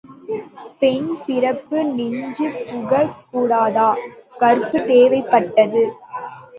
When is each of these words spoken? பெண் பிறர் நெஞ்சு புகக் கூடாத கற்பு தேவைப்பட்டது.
பெண் 0.79 1.09
பிறர் 1.25 1.61
நெஞ்சு 1.91 2.47
புகக் 2.65 3.15
கூடாத 3.31 3.77
கற்பு 4.37 4.77
தேவைப்பட்டது. 4.87 5.85